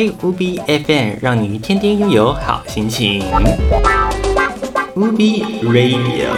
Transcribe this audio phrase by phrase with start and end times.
[0.00, 3.22] 开 UB FM，让你天天拥有好心情。
[4.94, 6.30] UB Radio。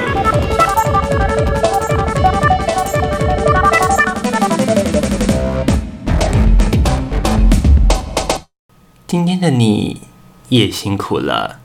[9.06, 10.00] 今天的你
[10.48, 11.60] 也辛苦了，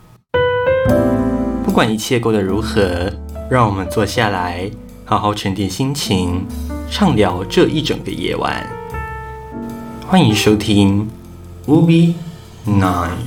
[1.65, 3.11] 不管一切过得如何，
[3.49, 4.69] 让我们坐下来，
[5.03, 6.45] 好好沉淀心情，
[6.91, 8.69] 畅聊这一整个夜晚。
[10.07, 11.09] 欢迎收听
[11.67, 12.15] will be
[12.65, 13.26] 9.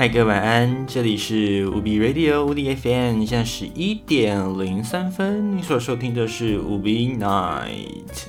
[0.00, 8.24] 嗨，各位晚安，这里是 UB Radio UB FM，现在十一点零三分，你所收听的是 UB Night。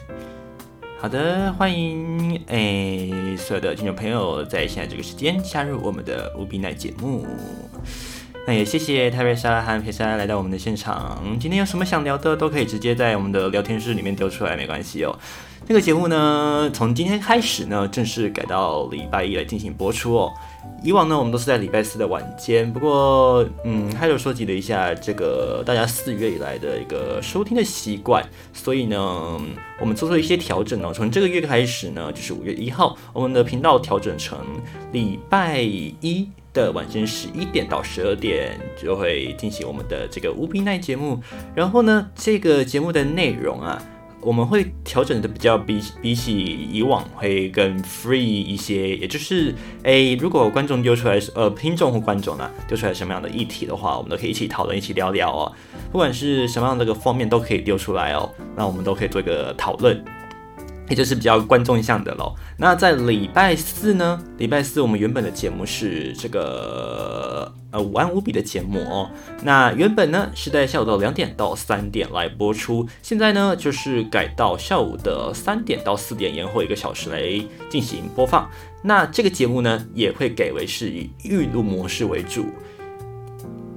[0.99, 7.25] 好的，欢迎诶、所有的听众朋友在现在这个时间加入我们的 UB Night 节目。
[8.45, 11.23] 那也谢谢泰瑞莎和佩莎来到我们的现场。
[11.39, 15.17] 今天有什么想聊的，都可以直接在我们的聊天室里面丢出来，没关系哦。
[15.65, 20.33] 这个节目呢，从今天开始呢，正式改到礼拜一来进行播出哦。
[20.83, 22.71] 以往呢，我们都是在礼拜四的晚间。
[22.73, 29.39] 不过，嗯，还有收集了一下这个大家四月以来的一个收听的习惯，所以呢，
[29.79, 30.91] 我们做出一些调整哦。
[30.93, 34.39] 从这个月开始呢，就是五月一号，我们的频道调整成
[34.91, 41.21] 礼拜一的晚间十一点到十二点，就会进行我们的这个 UB Night 节目。
[41.53, 43.81] 然后呢，这个节目的内容啊。
[44.21, 55.51] 我们会调整的比较比比起以往会更 free 一些，也就是，诶，如果观众丢出来，呃，听众或观众呢，丢出来什么样的议题的话，我们都可以一起讨论，一起聊聊哦。
[55.91, 60.03] 不管是什么样的个方面都可以丢出来哦，那我们都可以做一个讨论。
[60.91, 62.35] 也就是比较观众向的喽。
[62.57, 64.21] 那在礼拜四呢？
[64.37, 69.09] 礼拜四我们原本的节目是这个呃午安 UB 的节目哦。
[69.41, 77.21] 那原本呢是在下午的两点到三点来播出，现在呢就是改到下午的三点到四点，延后一个小时来
[77.69, 78.49] 进行播放。
[78.83, 82.47] 那这个节目呢也会改为是以预录模式为主。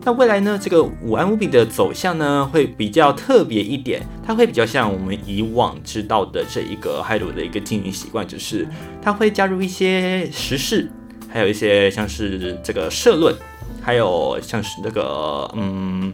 [0.07, 8.69] 那未来呢，这个午安 UB 的走向呢，会比较特别一点，它会比较像我们以往知道的这一个 Hello 的一个经营习惯，就是
[9.01, 10.91] 它会加入一些时事，
[11.31, 13.35] 还有一些像是这个社论，
[13.81, 16.12] 还有像是那个嗯，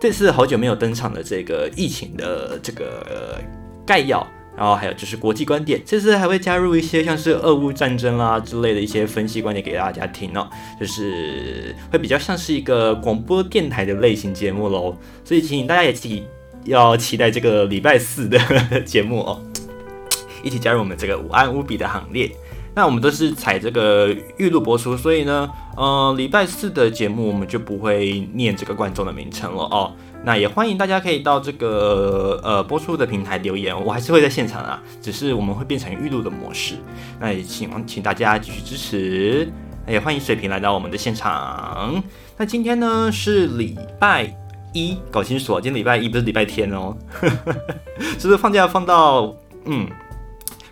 [0.00, 3.40] 这次好久没有登场的这个疫情的这个
[3.84, 4.24] 概要。
[4.56, 10.48] 然后还有就是国际观点，这次还会加入一些像是俄乌战争啦之类的一些分析观点给大家听哦，
[10.78, 16.24] 就是会比较像是一个广播电台的类型节目喽，所以请大家也一起
[16.64, 19.42] 要期待这个礼拜四的节目哦，
[20.42, 22.30] 一起加入我们这个午安无比的行列。
[22.76, 29.92] 那我们都是采这个预录播出，所以呢，呃，礼拜四的节目我们就不会念这个观众的名称了哦。
[30.24, 36.76] 那也欢迎大家可以到这个呃播出的平台留言，我还是会在现场啊，只是我们会变成预录的模式。
[37.20, 39.52] 那也请请大家继续支持，
[39.86, 42.02] 也欢迎水瓶来到我们的现场。
[42.38, 44.34] 那今天呢是礼拜
[44.72, 46.96] 一，搞清楚啊，今天礼拜一不是礼拜天哦，
[48.18, 49.34] 是不是放假放到
[49.66, 49.86] 嗯？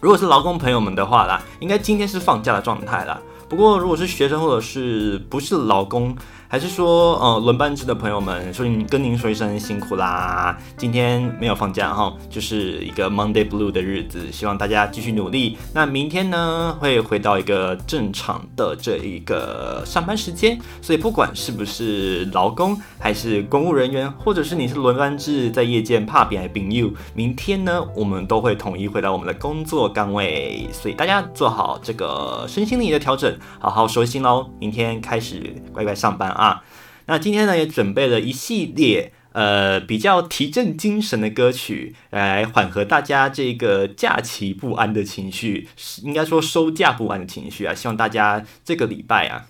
[0.01, 3.21] 如果是劳工朋友们的话啦，应该今天是放假的状态啦。
[3.49, 6.17] 不过如果是学生或者是不是劳工，
[6.53, 10.55] 还是说，呃，轮班制的朋友们，所以跟您说一声辛苦啦。
[10.77, 15.57] 今天没有放假哈，就是一个 Monday Blue 的日子，希望大家继续努力。
[15.73, 20.59] 那明天呢，会回到一个正常的这一个上班时间。
[20.83, 30.69] 所以不管是不是劳工，还是公务人员，或者是你是轮班制在夜间怕扁还病 you，，明天呢，我们都会统一回到我们的工作岗位。
[30.71, 34.47] 所以大家做好这个身心灵的调整，好好收心喽。
[34.59, 36.42] 明天开始乖乖上班啊。
[36.43, 36.65] 啊，
[37.07, 45.69] 那今天呢也准备了一系列呃比较提振精神的歌曲，来缓和大家这个假期不安的情绪，
[46.03, 47.73] 应该说收假不安的情绪啊。
[47.73, 49.47] 希望大家这个礼拜啊，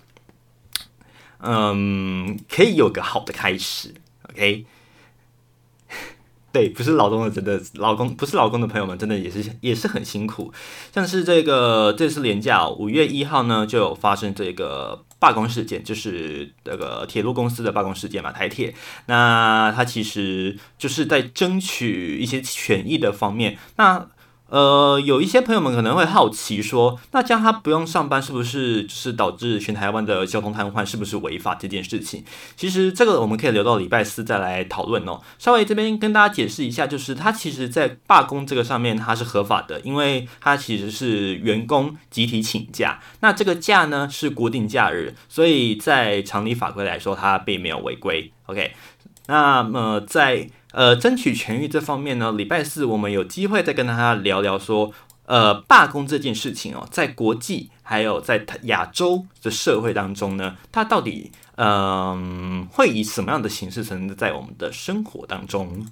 [1.40, 3.94] 嗯，可以有个好的开始。
[4.30, 4.66] OK。
[6.52, 10.52] 对，不是劳动的，真的老公不是老公的朋友们，真的也是也是很辛苦。
[10.94, 18.74] 像是这个这次连假五月一号呢，就有发生这个罢工事件，就是这个铁路公司的罢工事件嘛，台铁。
[19.06, 23.56] 那它其实就是在争取一些权益的方面。
[23.76, 24.06] 那
[24.52, 32.22] 呃，有一些朋友们可能会好奇说，那这样他不用上班，是不是就是导致全台湾的交通瘫痪，是不是违法这件事情？
[32.54, 35.22] 其实这个我们可以留到礼拜四再来讨论哦。
[35.38, 48.30] 稍微这边跟大家解释一下，就是他其实在罢工这个上面它是合法的，因为它其实是员工集体请假，那这个假呢是国定假日，所以在常理法规来说，它并没有违规。
[48.44, 48.74] OK，
[49.28, 50.50] 那么在。
[50.72, 54.92] 呃，争取痊愈这方面呢，礼拜四我们有机会再跟大家聊聊说，
[55.26, 65.86] 呃，罢工这件事情哦，在国际还有在亚洲的社会当中呢，它到底嗯、会以什么样的形式存在在我们的生活当中？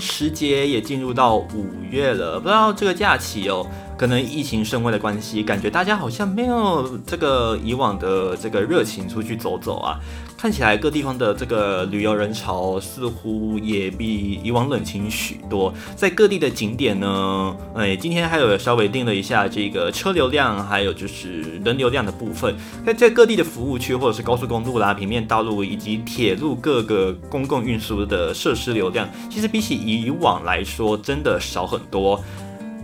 [0.00, 3.66] 时节也进入到五月了，不知道这个假期哦，
[3.96, 9.98] 可能疫情升温的关系，感觉大家好像没有这个以往的这个热情出去走走啊。
[10.38, 22.54] 看起来各地方的这个旅游人潮似乎也比以往冷清许多，在各地的景点呢，哎，今天还有稍微定了一下这个车流量，还有就是人流量的部分，
[22.86, 32.22] 在在各地的服务区或者是高速公路啦、平面道路以及铁路各个公共运输的设施流量，其实比起以往来说，真的少很多。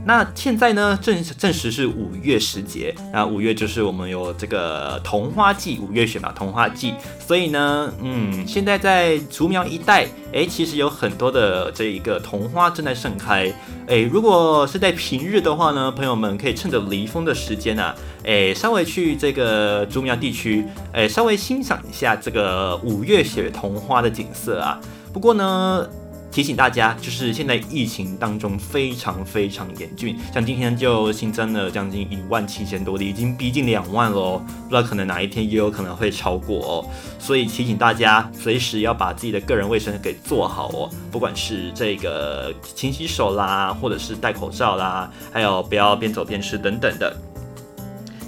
[0.07, 13.51] 那现在呢，正正时是五月时节，那五月就是我们有这个桐花季，五月雪嘛，桐花季，所以呢，嗯，现在在竹苗一带，诶，其实有很多的这一个桐花正在盛开，
[13.87, 17.95] 诶，如果是在平日的话呢，朋友们可以趁着离峰的时间啊，
[18.25, 24.79] 诶，稍微去这个竹苗地区，诶，稍微欣赏一下这个五月雪桐花的景色啊。
[25.15, 25.89] 不过呢。
[26.35, 47.17] 提醒大家，就是现在疫情当中非常非常严峻，像今天就新增了将近一万七千多例，已经逼近两万了，不知道可能哪一天也有可能会超过哦，所以提醒大家随时要把自己的个人卫生给做好哦，不管是这个勤洗手啦，或者是戴口罩啦，还有不要边走边吃等等的，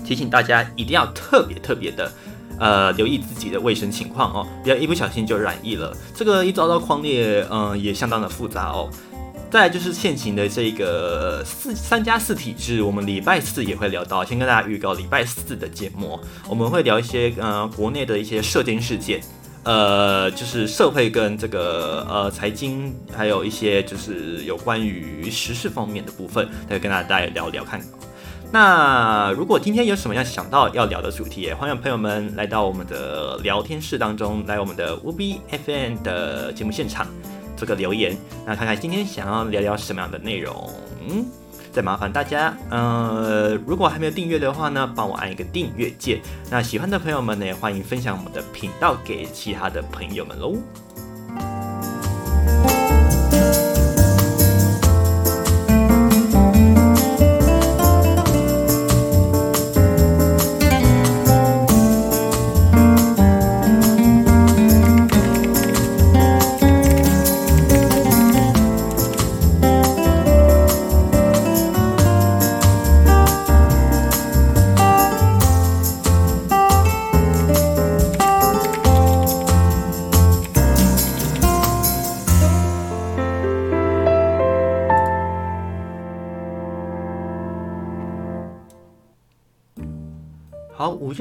[0.05, 2.09] 提醒大家一定要特别特别的。
[2.59, 5.97] 呃，留意自己的卫生情况哦，不要一不小心就染疫了。
[6.15, 8.89] 这个一遭到匡列，嗯、也相当的复杂哦。
[9.49, 14.25] 再就是现行的这个四三加四体制，我们礼拜四也会聊到。
[14.25, 19.21] 先跟大家预告礼拜四的节目，我们会聊一些呃国内的一些社经事件，
[19.63, 27.81] 呃，就是社会跟这个呃财经，还有一些就是有关于时事方面的部分，再跟大家聊聊看。
[28.59, 37.07] 那如果今天有什么样想到要聊的主题，也欢迎朋友们来到我们的聊天室当中，来我们的 UBFM 的节目现场
[37.55, 40.73] 做个留言，那看看今天想要聊聊什么样的内容。
[41.71, 46.19] 再麻烦大家，呃，如果还没有订阅的话呢，帮我按一个订阅键。
[46.51, 50.57] 那喜欢的朋友们呢，也欢迎分享我们的频道给其他的朋友们喽。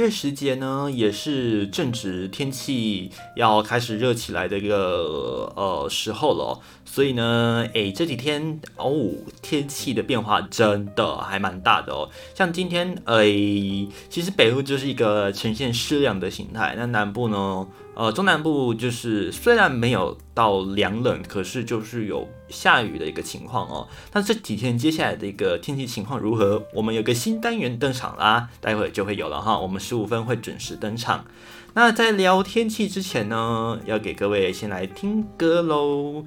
[0.05, 6.59] 月时节呢，也是正值天气要开始热起来的一个呃时候了，
[6.95, 8.95] 所以呢，诶，这几天哦，
[9.41, 12.09] 天气的变化真的还蛮大的哦。
[12.33, 23.85] 像今天，诶，其实北部就是一个呈现湿凉的形态，那南部呢，呃，中南部就是虽然没有到凉冷，可是就是有下雨的一个情况哦。
[24.13, 26.63] 那这几天接下来的一个天气情况如何？
[26.73, 29.59] 我们有个新单元登场啦，待会就会有了哈。
[29.59, 31.25] 我们十五分会准时登场。
[31.73, 36.23] 那在聊天气之前呢，要给各位先来听歌喽。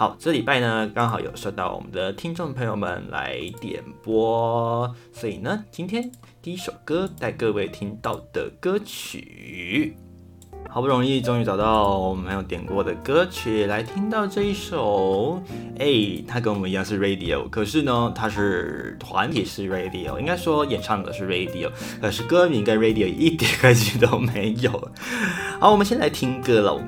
[0.00, 9.94] 好，这礼拜呢刚好有收到我们的听众朋友们来点播，所以呢，今天第一首歌带各位听到的歌曲。
[10.70, 15.42] 好不容易终于找到我们没有点过的歌曲来听到这一首，
[15.78, 15.86] 哎、
[16.26, 24.70] 它跟我们一样是 Radio，可是呢，它是团体是 Radio，应该说演唱的是 Radio，可是歌名跟 Radio 一点关系都没有。
[25.60, 26.80] 好，我们先来听歌喽。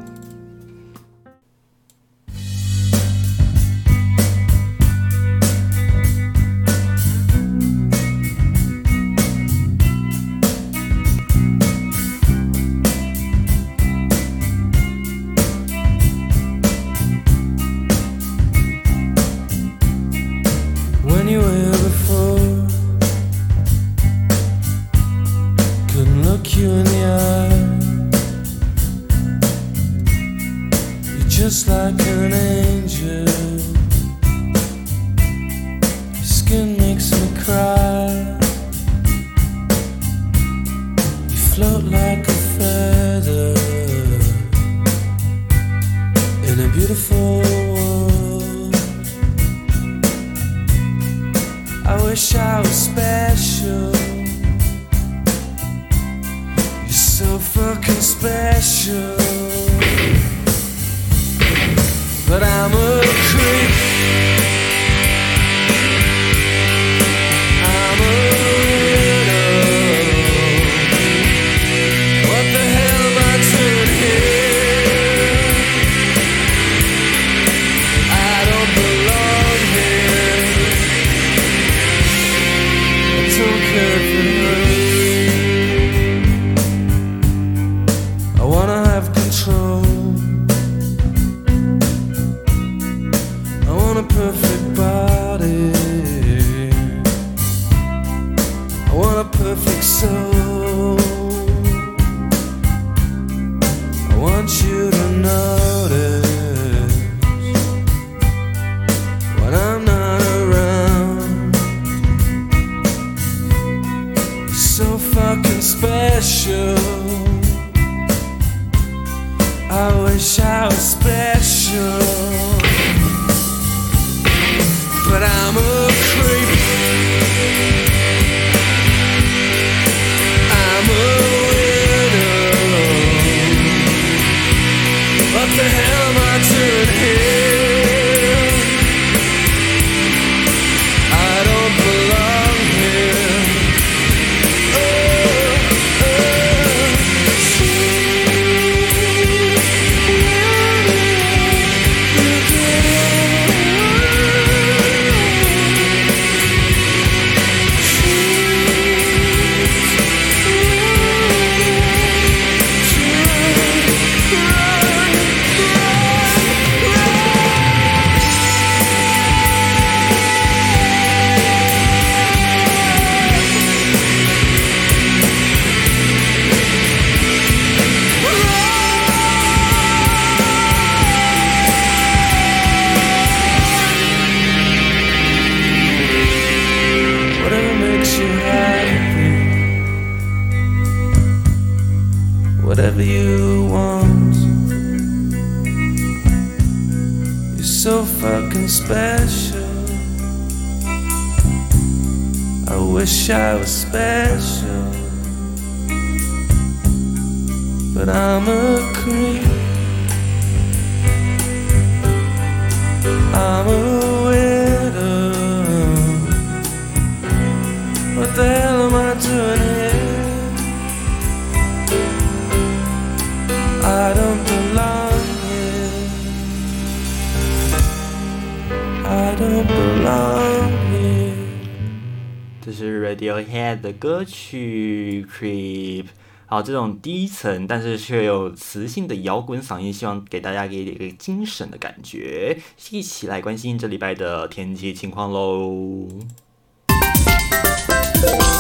[236.52, 242.58] 好，这种低沉但是却有磁性的摇滚嗓音，希望给大家给一个精神的感觉。
[242.90, 245.70] 一起来关心这礼拜的天气情况喽！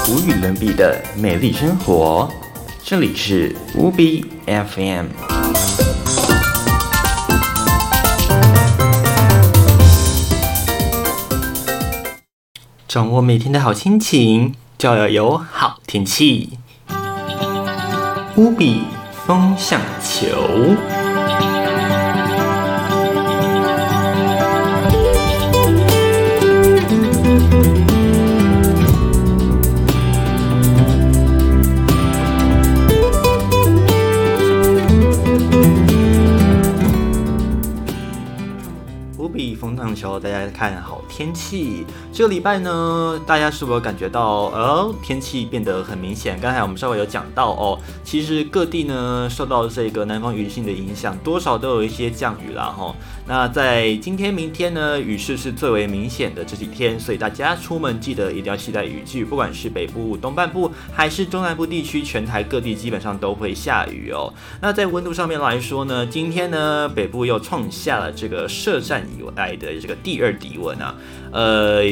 [0.08, 2.32] 无与伦比的美丽生活，
[2.82, 5.08] 这里是 UBFM。
[12.88, 16.56] 掌握每天的好心情，就要有好天气。
[18.36, 18.84] 乌比
[19.26, 20.26] 风向球。
[39.18, 41.01] 乌比风向球，大家看好。
[41.22, 41.86] 天气。
[42.12, 46.36] 这个礼拜呢，大家是否感觉到呃天气变得很明显？
[46.40, 52.92] 刚才我们稍微有讲到哦，其实各地呢受到这个南方雨性的影响，多少都有一些降雨啦哈。
[53.28, 64.34] 那在今天、明天呢，雨势是最为明显的这几天，所以大家出门记得一定要携带雨具，不管是北部、东半部还是中南部地区，全台各地基本上都会下雨哦。
[64.60, 70.92] 那在温度上面来说呢，今天呢北部又创下了这个设站以来的这个第二低温啊，
[71.32, 71.82] 呃。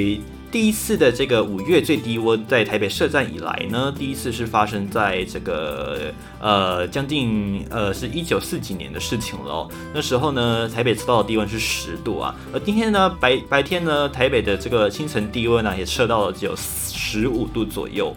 [0.53, 9.69] 第一次的这个五月最低温在台北设站以来呢，第一次是发生在这个呃将近呃是一九四几年的事情了哦。
[9.95, 18.13] 那时候呢，台北测到的低温是十度啊，而今天呢白白天呢，台北的这个清晨低温呢也测到了只有十五度左右。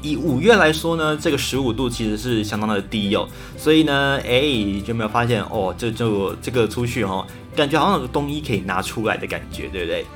[0.00, 3.26] 以五月来说呢，这个十五度其实是相当的低哦，
[3.56, 7.26] 所以呢，哎，就没有发现哦，这就这个出去哦，
[7.58, 10.06] 感觉好像有个冬衣可以拿出来的感觉，对不对？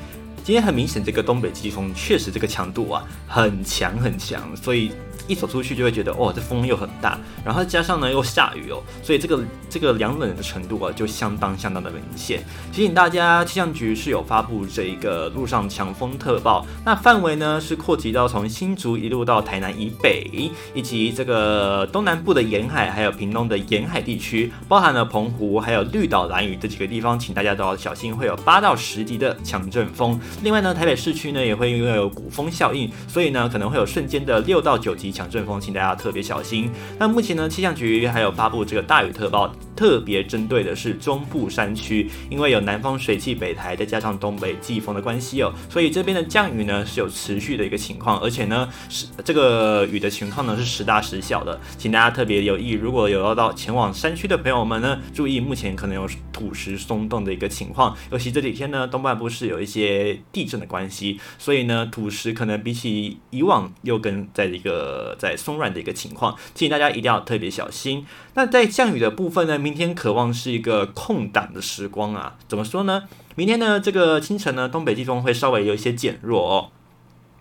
[0.44, 4.92] 今天很明显，这个东北季风确实这个强度啊很强很强，所以。
[5.28, 12.42] 一走出去就会觉得，哦，这风又很大，然后加上呢又下雨哦，所以这个这个凉冷的程度啊就相当相当的明显。
[12.72, 30.18] 提醒大家，气象局是有发布这一个陆上强风特报，那范围呢是扩及到从新竹一路到台南以北，以及这个东南部的沿海，还有屏东的沿海地区，包含了澎湖还有绿岛、兰屿这几个地方，请大家都要小心，会有八到十级的强阵风。
[30.42, 35.12] 另外呢，台北市区呢也会因为有古风效应，所以呢可能会有瞬间的六到九级。
[35.12, 36.70] 强阵风，请大家特别小心。
[36.98, 52.72] 那目前呢，气象局还有发布这个大雨特报，特别针对的是中部山区，因为有南方水汽北台，再加上东北季风的关系哦，所以这边的降雨呢是有持续的一个情况，而且呢是这个雨的情况呢是时大时小的，请大家特别留意。
[52.72, 65.16] 如果有要到前往山区的朋友们呢，注意目前可能有土石松动的一个情况，尤其这几天呢，东半部是有一些地震的关系，所以呢土石可能比起以往又跟在一个。
[65.18, 68.04] 在松软的一个情况，建议大家一定要特别小心。
[68.34, 72.36] 那在降雨的部分呢，明天渴望是一个空档的时光啊。
[72.48, 73.04] 怎么说呢？
[73.36, 76.70] 明天呢，这个清晨呢，东北季风会稍微有一些减弱哦。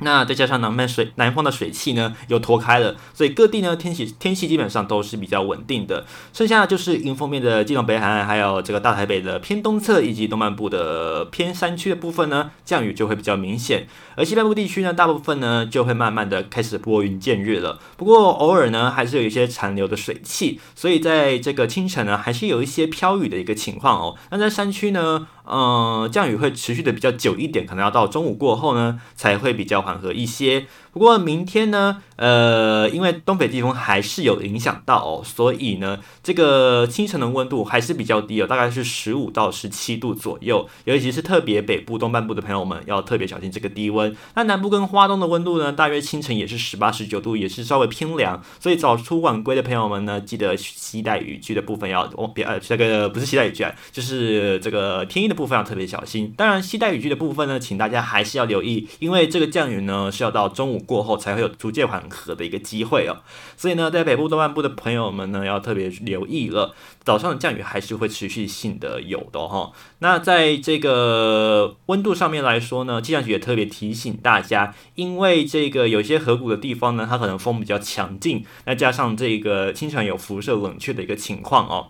[0.02, 6.06] 那再加上南边水南方的水汽呢又脱开了，所以各地呢天气天气基本上都是比较稳定的。
[6.34, 13.88] 剩下就是迎风面的基隆北海岸，还有这个大台北的偏东侧以及东半部的偏山区的部分呢，降雨就会比较明显。
[14.16, 17.80] 而西半部地区呢，大部分呢就会慢慢的开始拨云见日了。
[17.98, 24.18] 不过偶尔呢还是有一些残留的水汽，所以在这个清晨呢还是有一些飘雨的一个情况哦。
[24.32, 30.66] 那在山区呢，嗯、降雨会持续的比较久一点，可能要到中午过后呢才会比较缓和一些。
[30.94, 40.68] 不过明天呢，呃，因为东北季风还是有影响到哦，所以呢，这个清晨的温度还是比较低哦，大概是十五到十七度左右。
[40.84, 44.14] 尤其是特别北部、东半部的朋友们要特别小心这个低温。
[44.36, 48.44] 那南部跟花东的温度呢，大约清晨也是十八、十九度，也是稍微偏凉。
[48.60, 56.34] 所以早出晚归的朋友们呢，记得携带雨具的部分要哦，别呃，这个不是携带雨具啊，就是这个天衣的部分要特别小心。
[56.36, 60.81] 当然，携带雨具的部分呢，请大家还是要留意，因为这个降雨呢是要到中午。
[60.82, 63.24] 过后才会有逐渐缓和的一个机会哦，
[63.56, 66.76] 所以呢，在北部东半部的朋友们呢，要特别留意了。
[67.04, 69.72] 早上的降雨还是会持续性的有的哈。
[70.00, 81.88] 那在这个温度上面来说呢，气象局也特别提醒大家，因为这个有些河谷的地方呢，它可能风比较强劲，那加上这个经常有辐射冷却的一个情况哦。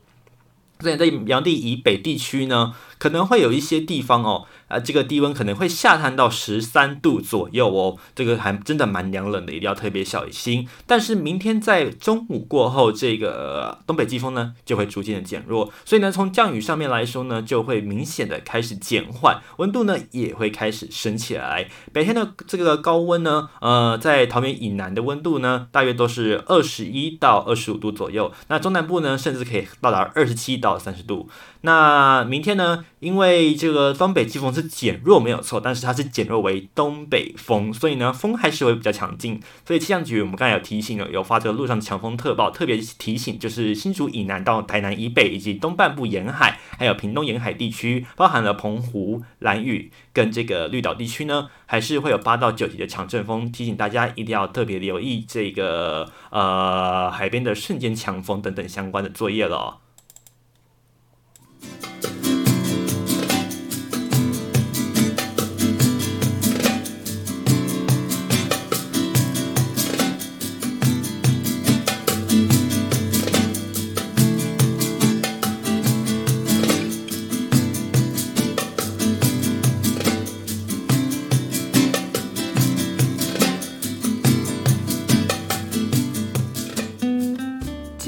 [0.80, 4.46] 所以在阳地以北地区呢，可能会有一些地方哦。
[4.72, 10.66] 啊，这个低温可能会下探到十三度左右哦，这个还真的蛮凉冷的，一定要特别小心。
[10.88, 21.70] 但是明天在中午过后，这个东北季风呢就会逐渐的减弱，所以呢，从降雨上面来说呢，就会明显的开始减缓，温度呢也会开始升起来。
[21.92, 31.30] 白天的这个高温呢，呃，在桃园以南的温度呢，大约都是二十一到二十五度左右，那中南部呢，甚至可以到达二十七到三十度。
[31.64, 39.40] 那明天呢，因为这个东北季风是减弱没有错，但是它是减弱为东北风，所以呢风还是会比较强劲。
[39.64, 59.81] 所以气象局我们刚才有提醒了，有发这个路上强风特报，特别提醒就是新竹以南到台南以北以及东半部沿海，还有屏东沿海地区，包含了澎湖、兰屿跟这个绿岛地区呢，还是会有八到九级的强阵风，提醒大家一定要特别留意这个呃海边的瞬间强风等等相关的作业了。
[61.62, 62.21] Thank you.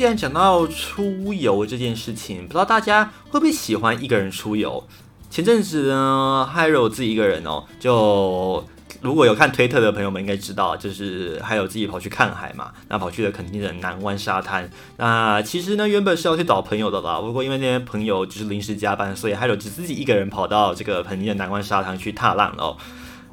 [0.03, 4.83] 既然讲到出游这件事情，不知道大家会不会喜欢一个人出游？
[5.29, 8.61] 前阵子呢还有自己一个人哦，就
[8.99, 14.69] 如果有看推特的朋友们应该知道，就是还有自己跑去看海嘛，那跑去了垦丁的南湾沙滩。
[14.97, 22.75] 那其实呢，原本是要去找朋友的啦，不过因为那些朋友就是临时加班，所以还有只自己一个人跑到这个垦丁的南湾沙滩去踏浪了。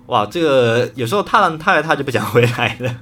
[0.07, 2.95] 哇，这个有时候踏浪踏来踏就不想回来了。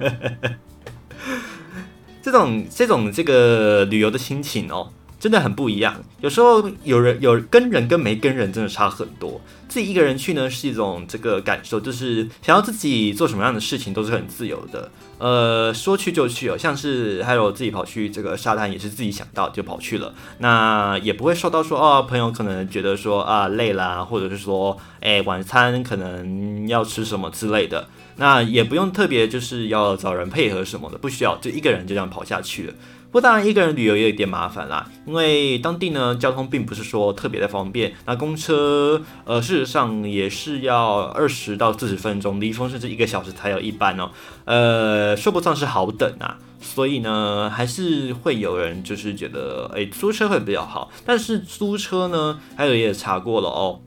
[2.21, 6.01] 这种这种这个旅游的心情哦，真的很不一样。
[6.21, 9.41] 有时候有人有跟人跟没跟人真的差很多。
[9.67, 14.89] 自己一个人去呢，是一种这个感受，就是想要自己做什么样的事情都是很自由的。
[15.19, 20.15] 呃，说去就去哦，像是还有自己跑去这个沙滩，也是自己想到就跑去了。
[20.39, 27.87] 那也不会受到说哦，朋友可能觉得说啊累啦，或者是说哎晚餐可能要吃什么之类的。
[28.15, 32.73] 那也不用特别就是要找人配合什么的，不需要，就一个人就这样跑下去了。
[33.11, 37.91] 不过当然一个人旅游也有点麻烦啦，因为当地呢交通并不是说特别的方便。
[38.05, 44.11] 那公车呃事实上也是要二十到四十分钟，离峰甚至一个小时才有一班哦。
[44.45, 50.91] 呃，说不上是好等啊，所以呢还是会有人就是觉得诶租车会比较好。
[51.03, 53.81] 但是租车呢，还有也查过了哦，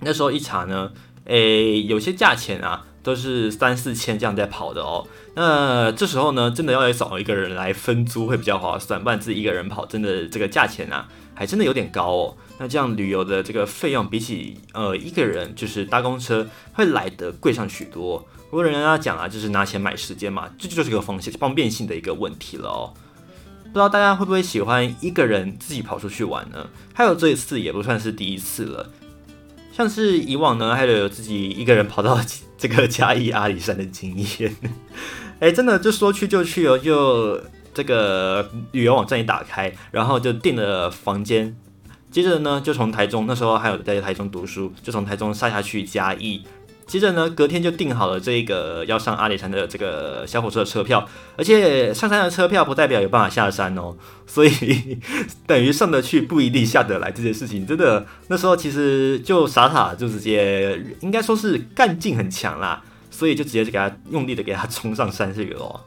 [0.00, 0.92] 那时候一查呢，
[1.26, 2.86] 诶有些价钱啊。
[3.02, 12.36] 都是三四千这样在跑的哦，那这时候呢，真的要找一个人来分租会比较划算，不然自己一个人跑，真的这个价钱啊，还真的有点高哦。
[12.58, 18.18] 那这样旅游的这个费用，比起呃一个人就是搭公车，会来得贵上许多。
[18.50, 22.92] 不过人家讲啊，就是拿钱买时间嘛，这就是个方方便性的一个问题了哦。
[23.62, 26.68] 不知道大家会不会喜欢一个人自己跑出去玩呢？
[26.92, 28.90] 还有这一次也不算是第一次了。
[29.72, 32.20] 像是以往呢，还有自己一个人跑到
[32.60, 34.54] 这个嘉义阿里山的经验，
[35.40, 37.40] 哎，真的就说去就去哦，就
[37.72, 41.56] 这个旅游网站一打开，然后就订了房间，
[42.10, 46.44] 接着呢就从台中，那时候还有在台中读书，就从台中下下去嘉义。
[46.90, 53.94] 接着呢，隔天就订好了这个要上阿里山的这个小火车的车票，而且上山的车票不代表有办法下山哦，
[54.26, 54.98] 所以
[55.46, 65.80] 等于上得去不一定下得来这件事情，真的那时候其实就傻傻就直接应该说是干劲很强啦，所以就直接就给他用力的给他冲上山去了哦。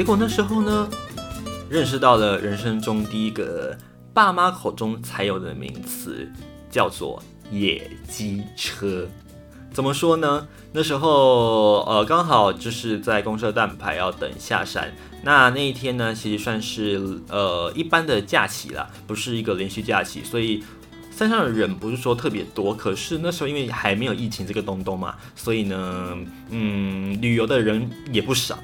[0.00, 0.88] 结果那时候呢，
[1.68, 3.76] 认识到了人生中第一个
[4.14, 6.26] 爸妈口中才有的名词，
[6.70, 9.06] 叫做野鸡车。
[9.70, 10.48] 怎么说呢？
[10.72, 14.90] 那时候呃，刚好就是在公车站牌要等下山。
[15.22, 20.64] 那那一天呢，其实算是呃一般的假期啦，不是一个连续假期，所以
[21.14, 22.74] 山上的人不是说特别多。
[22.74, 26.16] 可是那时候因为还没有疫情这个东东嘛，所以呢，
[26.48, 28.58] 嗯，旅游的人也不少。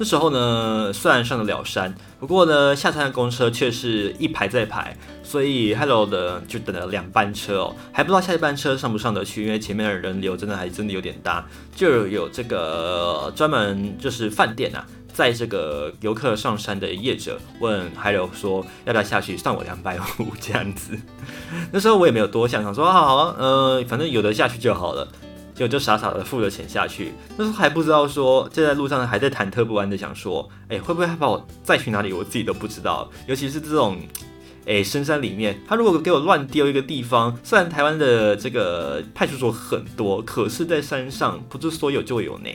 [0.00, 20.96] 那时候呢，虽然上得了山，不过呢，下山的公车却是一排再排，所以 Hello 的就等了两班车哦，还不知道下一班车上不上得去，因为前面的人流真的还真的有点大，就有这个专门就是饭店啊，在这个游客上山的业者问 Hello 说要不要下去，算我两百五 这样子。
[21.72, 25.08] 那时候我也没有多想，想说好好，呃，反正有的下去就好了。
[25.58, 33.10] 就就傻傻的付了钱下去，那时候还不知道说，就在路上还在忐忑不安的想说，哎、会不会他把我再去哪里，我自己都不知道。
[33.26, 33.98] 尤其是这种，
[34.66, 42.48] 哎、深山里面，他如果给我乱丢一个地方，虽然台湾的这个派出所很多，可是在山上不是说有就有呢。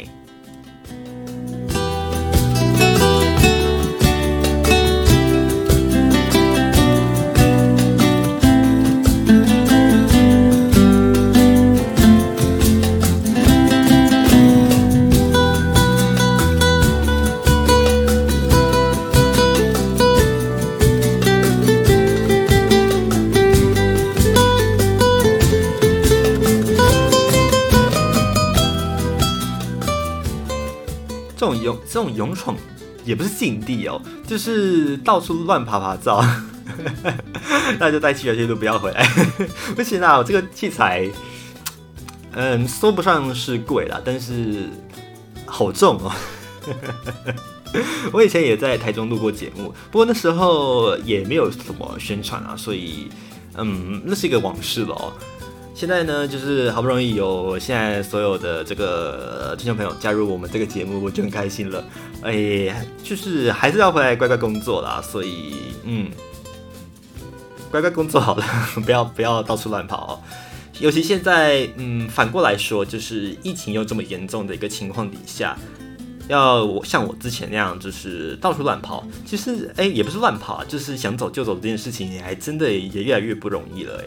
[31.44, 32.56] 这种勇闯
[33.04, 36.24] 也不是禁地哦，就是到处乱趴趴走，
[37.78, 39.06] 那就带去都，不要回来。
[39.76, 41.10] 不行啊，我这个器材，
[42.32, 44.70] 嗯，说不上是贵啦，但是
[45.46, 46.12] 好重哦。
[48.14, 53.10] 我以前也在台中录过节目，不过那时候也没有什么宣传啊，所以
[53.56, 55.12] 嗯，那是一个往事了哦。
[55.76, 61.84] 现在呢，就是好不容易有现在所有的这个听众朋友加入我们这个节目，我就很开心了。
[62.22, 66.10] 哎，就是还是要回来乖乖工作啦，所以嗯，
[67.72, 68.46] 乖乖工作好了，
[68.86, 70.24] 不要不要到处乱跑。
[70.80, 75.58] 尤其现在，嗯，反过来说，就是疫情又这么严重的一个情况底下。
[76.30, 84.06] 要我像我之前那样，就是到处乱跑，其实哎，也不是乱跑，就是想走就走这件事情，还真的也越来越不容易了哎。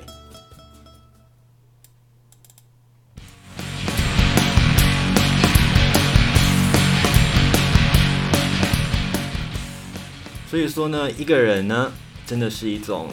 [10.57, 11.93] 所以说呢，一个人呢，
[12.27, 13.11] 真的是一种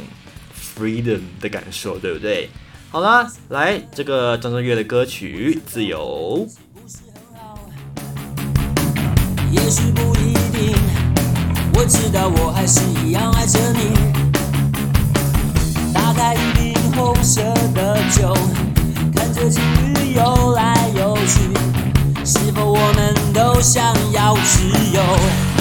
[0.56, 2.50] freedom 的感受，对不对？
[2.90, 6.48] 好啦，来这个张震岳的歌曲《自由》。
[9.52, 10.74] 也许不一定，
[11.74, 13.94] 我知道我还是一样爱着你。
[15.94, 17.42] 打开一瓶红色
[17.76, 18.34] 的酒，
[19.14, 19.62] 看着情
[19.96, 21.42] 侣游来游去，
[22.24, 24.64] 是否我们都想要自
[24.96, 25.53] 由？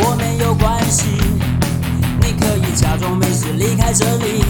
[0.00, 1.06] 我没有关系，
[2.20, 4.44] 你可以假装没事离开这里。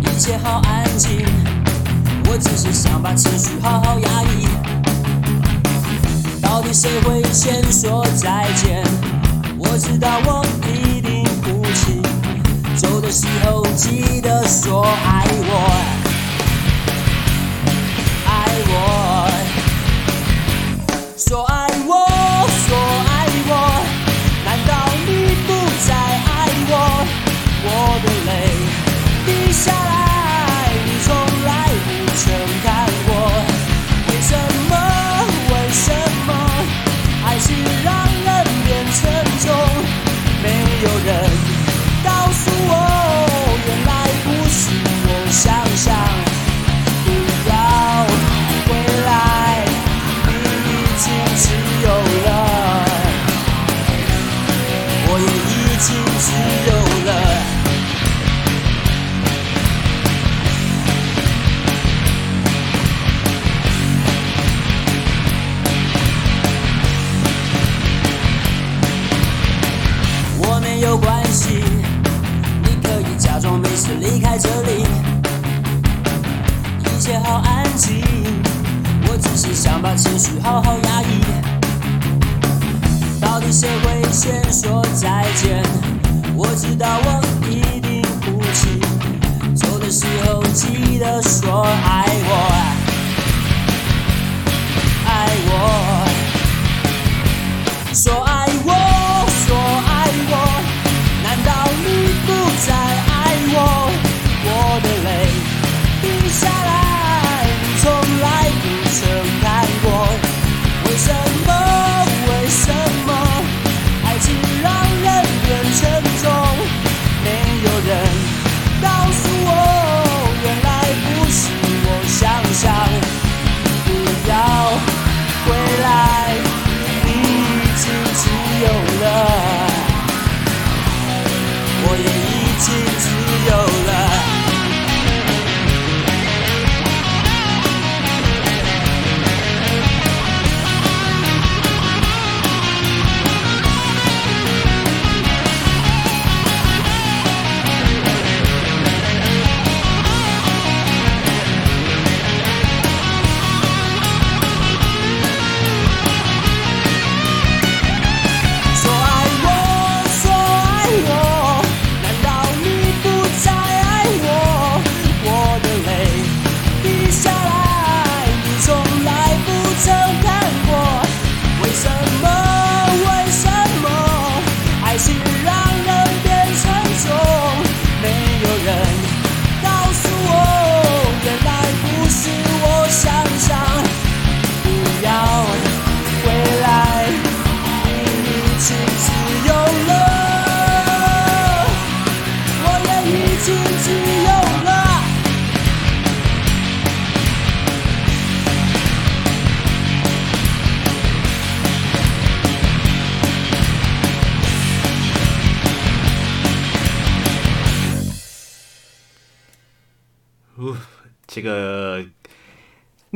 [0.00, 1.24] 一切好安静，
[2.26, 4.48] 我只是想把情绪好好压抑。
[6.40, 8.84] 到底谁会先说再见？
[9.56, 12.02] 我知道我一定不行。
[12.76, 14.11] 走的时候记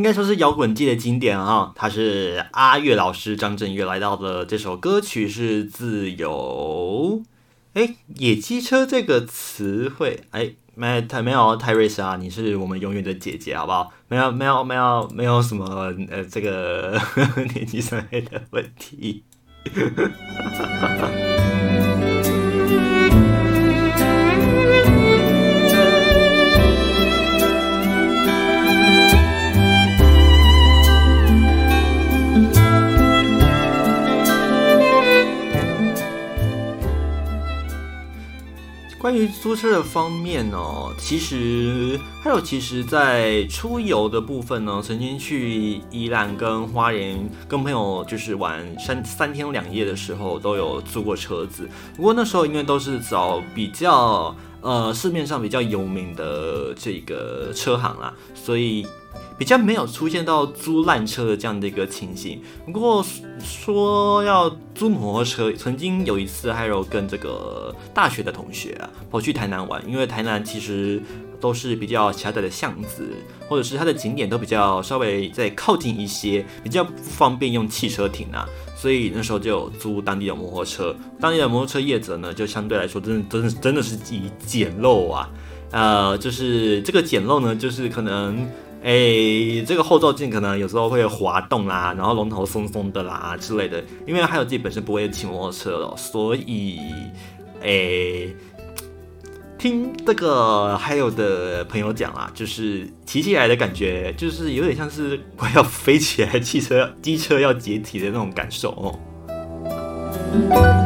[0.07, 1.73] 该说是摇滚界的经典啊。
[1.75, 7.23] 他是阿月老师张震岳来到的这首歌曲是《自由》。
[7.75, 13.93] 哎，野鸡车这个词汇，哎，没太没有泰瑞莎，你是我们永远的姐姐，好不好？
[14.09, 16.99] 没有没有没有没有什么呃这个
[17.55, 19.25] 年纪上的问题。
[38.99, 40.59] 关于租车的方面呢，
[40.99, 51.69] 其实还有，其实，在出游的部分呢，曾经去宜兰跟花莲跟朋友就是玩三三天两夜的时候，都有租过车子。
[51.95, 58.87] 不过那时候因为都是找比较呃市面上比较有名的这个车行啦，所以。
[59.39, 62.41] 比较没有出现到租烂车的这样的一个情形。
[62.65, 63.05] 不过
[63.39, 71.03] 说要租摩托车，曾经有一次还有跟这个大学的同学啊跑去台南玩，因为台南其实
[71.39, 73.09] 都是比较狭窄的巷子，
[73.47, 80.97] 或者是它的景点都比较稍微再靠近一些，比较不方便用汽车停啊，所以那时候就有租当地的摩托车。
[81.21, 85.31] 当地的摩托车业者呢，就相对来说真的真的真的是以简陋啊，
[85.73, 88.49] 呃，就是这个简陋呢，就是可能。
[88.87, 93.83] 哎、这个后照镜可能有时候会滑动啦，然后龙头松松的啦之类的。
[94.07, 96.79] 因为还有自己本身不会骑摩托车了，所以
[97.61, 98.33] 哎、
[99.59, 110.86] 听这个还有的朋友讲啊，就是骑起来的感觉，就是有点像是快要飞起来，汽车、机车要解体的那种感受哦。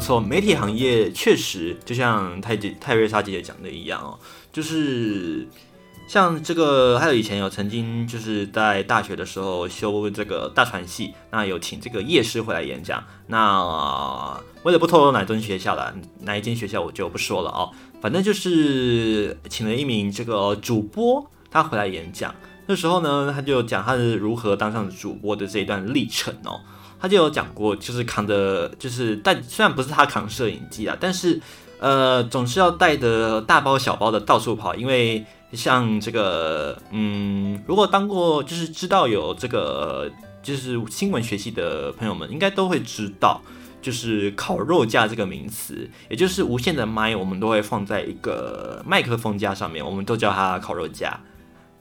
[0.00, 4.18] 错，媒体行业确实就像泰姐泰瑞莎姐姐讲的一样哦，
[4.50, 5.46] 就是
[6.08, 13.04] 像这个，还有以前有曾经就是在大学的时候修这个大传系，那有请这个叶师回来演讲。
[13.26, 17.70] 那为了不透露哪间学校了，哪一间学校我就不说了哦。
[18.00, 22.34] 反正就是请了一名这个主播，他回来演讲。
[22.66, 26.60] 那时候呢，他就讲他是如何当上主播的这一段历程哦。
[27.00, 31.40] 他就有讲过，就是扛的，就是但虽然不是他扛摄影机啊，但是
[31.78, 40.10] 呃，总是要带的大包小包的到处跑，因为像这个，嗯，如果当过就是知道有这个
[40.42, 43.40] 就是新闻学系的朋友们，应该都会知道，
[43.80, 51.18] 就是烤肉架这个名词，也就是无线的麦，我们都会放在一个麦克风架上面，我们都叫它烤肉架。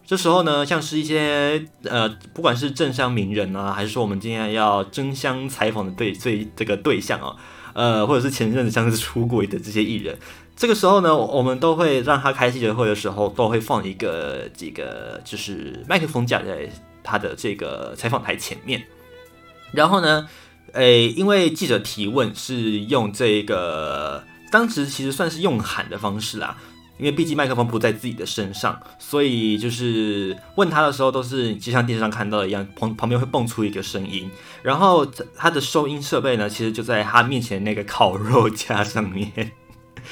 [0.09, 7.35] 这时候呢，像是一些呃，不管是政商名人啊，还是说我们今天要争相采访的对对这个对象啊，
[7.73, 10.17] 呃，或者是前阵子像是出轨的这些艺人，
[10.55, 16.67] 这个时候呢，我们都会让他开记者会的时候，都会放一个这个就是麦克风架在
[17.03, 18.83] 他的这个采访台前面，
[19.71, 20.27] 然后呢，
[20.73, 26.57] 诶，因为记者提问是用这个当时其实算是用喊的方式啦。
[26.99, 34.29] 因为毕竟麦克风不在自己的身上，所以就是问他的时候都是就像电视上看到的一样，旁旁边会蹦出一个声音，
[34.61, 39.53] 然后他的收音设备呢，其实就在他面前那个烤肉架上面。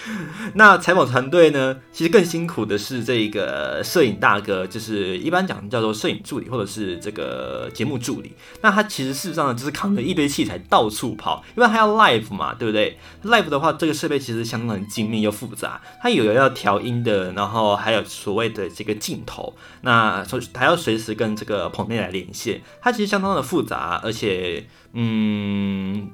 [0.55, 8.33] 那采访团队呢，其实更辛苦的是这个摄影大哥，就是一般讲叫做摄影助理或者是这个节目助理。
[8.61, 26.09] 那他其实事实上呢，就是扛着一堆器材到处跑，因为他要 live 嘛，对不对？live 的话，这个设备其实相当的精密又复杂，它有要调音的，然后还有所谓的这个镜头，那所还要随时跟这个棚内来连线，它其实相当的复杂，而且，嗯，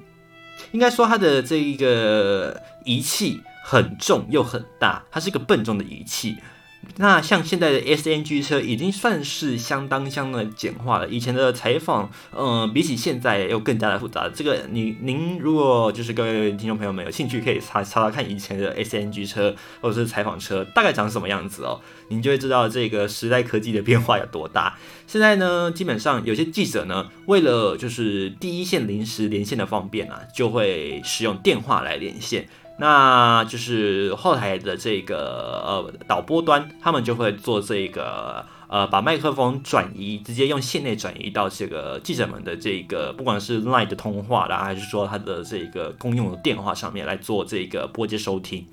[0.72, 3.40] 应该说它的这一个仪器。
[3.66, 6.36] 很重又很大，它是一个笨重的仪器。
[6.98, 11.08] 那像现在的 SNG 车已经算是相当相当的简化了。
[11.08, 14.28] 以前的采访，嗯、比起现在又更加的复杂。
[14.28, 24.76] 这个你您如果就是各位听众朋友们有兴趣，可以查查查看以前的 SNG 车或者是采访车大概长什么样子哦，您就会知道这个时代科技的变化有多大。
[25.06, 32.46] 现在呢，基本上有些记者呢，为了就是第一线临时连线的方便啊，就会使用电话来连线。
[32.76, 48.66] 那就是后台的这个呃导播端，他们就会做这个呃把麦克风转移，直接用线内转移到这个记者们的这个不管是 LINE 的通话啦，还是说他的这个公用的电话上面来做这个拨接收听。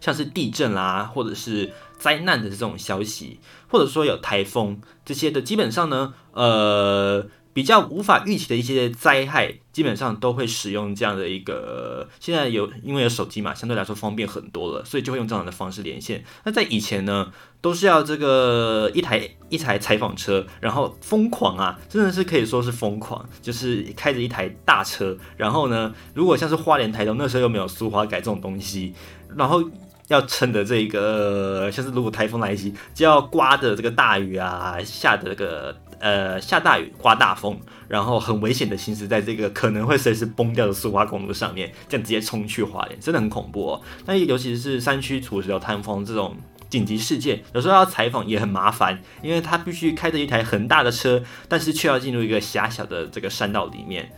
[0.00, 7.26] 像是地震啦，或者是灾难的这种消息，或者说有台风这些的，基本上呢，呃。
[7.56, 12.06] 比较无法预期的一些灾害，基本上都会使用这样的一个。
[12.20, 16.22] 现在有因为有手机嘛，相对来说方便很多了，所以就会用这样的方式连线。
[16.44, 17.32] 那在以前呢，
[17.62, 28.92] 都是要这个一台一台采访车，然后疯狂啊，真的是可以说是疯狂，就是开着一台大车，然后呢，如果像是花莲台东那时候又没有苏花改这种东西，
[29.34, 29.64] 然后
[30.08, 35.74] 要撑的这个，像是如果台风来袭，就要刮着这个大雨啊，下的这个。
[35.98, 43.80] 呃，下大雨，刮大风，然后很危险的行驶在这个可能会随时崩掉的苏花公路上面，这样直接冲去花莲，真的很恐怖哦。
[44.04, 46.36] 那尤其是山区土石流塌方这种
[46.68, 54.10] 紧急事件，有时候要采访也很麻烦，因为他必须开着一台很大的车，但是却要进入一个狭小的这个山道里面，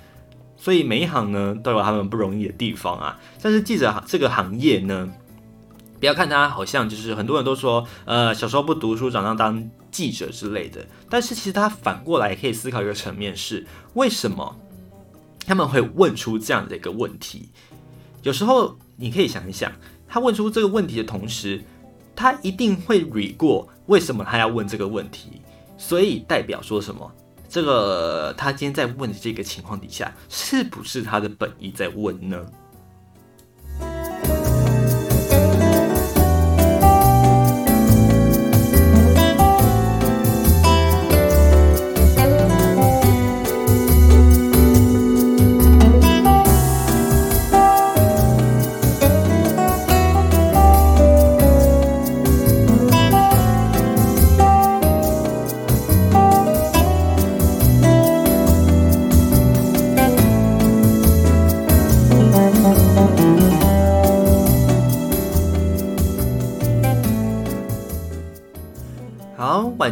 [0.56, 3.18] 所以每一行呢都有他们不容易的地方啊。
[3.40, 5.08] 但是记者这个行业呢，
[5.98, 10.86] 不要看他好像就是很多人都说，呃，小时候不读书，长大当记者之类的。
[11.10, 14.56] 但是其实他反过来可以思考一个层面是，为什么
[15.46, 17.48] 他们会问出这样的一个问题？
[18.22, 19.72] 有时候你可以想一想，
[20.06, 21.62] 他问出这个问题的同时，
[22.14, 25.40] 他一定会捋过为什么他要问这个问题，
[25.76, 27.10] 所以代表说什么？
[27.48, 32.44] 这个他今天在问的这个情况底下，是不是他的本意在问呢？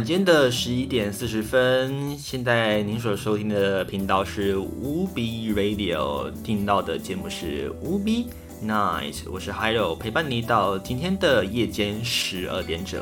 [0.07, 8.27] 间的十一点四十分，现在您所收听的频道是无 B Radio，听到的节目是无 B
[8.65, 13.01] Night，我是 Hiro，陪伴你到今天的夜间十二点整。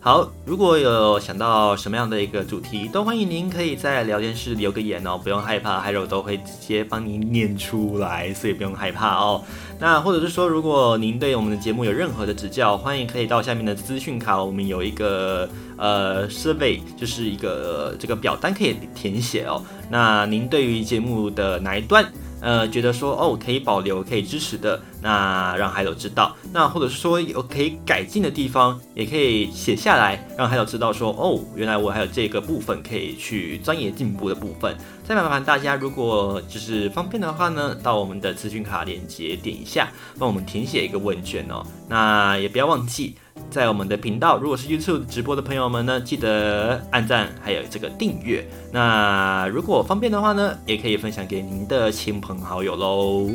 [0.00, 9.42] 好，如果有想到什么样的一个主题，都欢迎您可以在聊天室留个言哦，不用害怕，Hiro 都会直接帮您念出来，所以不用害怕哦。
[9.84, 19.62] 那或者是说，如果您对我们的节目有任何的指教，欢迎可以到下面的资讯卡，我们有一个呃 survey，就是一个这个表单可以填写哦。
[19.90, 22.02] 那您对于节目的哪一段？
[22.44, 26.36] 呃，觉得说哦，可以保留，可以支持的，那让海友知道。
[26.52, 34.76] 那或者说有可以改进的地方，也可以写下来，让海友知道说哦，原来我还有这个部分可以去钻研进步的部分。
[35.02, 39.88] 再麻烦大家，如果就是方便的话呢，到我们的咨询卡链接点一下，
[40.18, 41.64] 帮我们填写一个问卷哦。
[41.88, 43.14] 那也不要忘记。
[43.50, 48.44] 在我们的频道，如果是 YouTube 直播的朋友们呢，记得按赞，还有这个订阅。
[48.72, 53.30] 那如果方便的话呢，也可以分享给您的亲朋好友喽。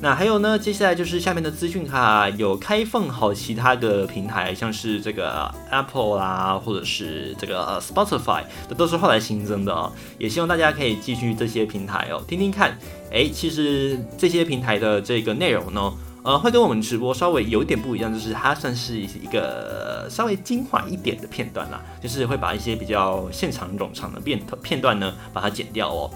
[0.00, 9.92] 那还有呢，接下来就是下面的资讯卡有开放好其他的平台，像是这个 Apple 啦，或者是这个 Spotify，这都是后来新增的哦。
[10.18, 12.76] 也希望大家可以继续这些平台哦，听听看。
[13.12, 15.92] 诶，其实这些平台的这个内容呢。
[16.24, 26.10] 呃，会跟我们直播稍微有点不一样，就是它算是一个稍微精华一点的片段啦，就是会把一些比较现场冗长的片片段呢，把它剪掉哦。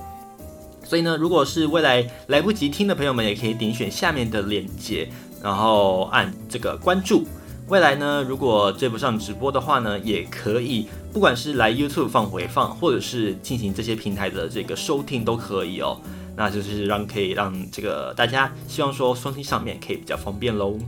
[0.85, 5.09] 所以呢，如果是未来来不及听的朋友们，也可以点选下面的链接，
[5.43, 7.27] 然后按这个关注。
[7.67, 16.01] 未来呢，如果追不上直播的话呢，也可以，不管是来 YouTube 放回放，或者是进行这些平台的这个收听都可以哦。
[16.37, 20.79] 那就是让可以让这个大家希望说双击上面可以比较方便喽。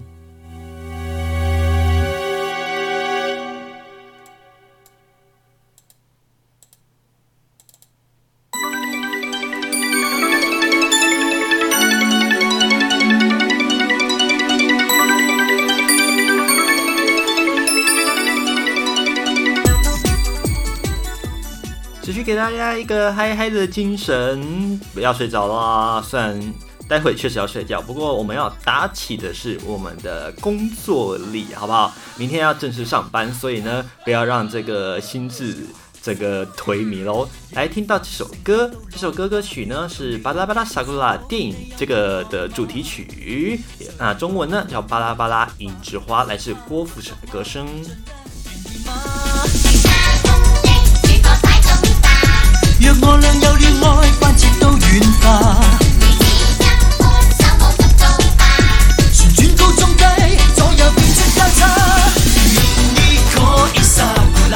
[22.50, 26.02] 大家一个嗨嗨的精神，不要睡着了。
[26.02, 26.54] 虽然
[26.88, 31.92] 待会确实要睡觉，不过我们要打起的是我们的工作力，好不好？
[32.16, 35.58] 明天要正式上班，所以呢，不要让这个心智
[36.02, 37.28] 这个颓靡喽。
[37.52, 43.60] 来听到这首歌，这首歌歌曲呢是《巴拉巴拉萨库拉》电影这个的主题曲，
[43.98, 47.68] 那中文呢叫《巴拉巴拉樱之花》，来自郭富城的歌声。
[52.88, 54.80] 若我俩有了爱关节都软
[55.20, 55.60] 化。
[56.00, 56.24] 如指
[56.58, 56.64] 甲
[56.98, 57.04] 般
[57.36, 58.02] 手舞足蹈
[58.38, 58.42] 吧
[59.12, 60.02] 旋转高中低
[60.54, 61.60] 左右变出交叉。
[62.54, 62.56] 愿
[62.94, 63.36] 你可
[63.74, 64.48] 以撒胡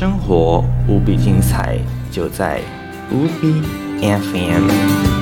[0.00, 1.78] 生活无比精彩
[2.10, 2.62] 就在
[3.12, 3.60] 无比
[4.00, 5.19] fm